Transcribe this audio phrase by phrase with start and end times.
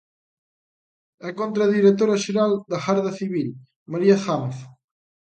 [1.27, 3.49] E contra a directora xeral da Garda Civil,
[3.91, 4.57] María Gámez.